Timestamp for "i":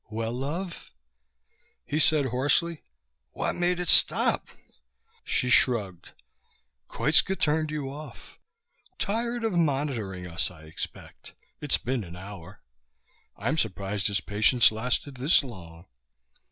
10.49-10.63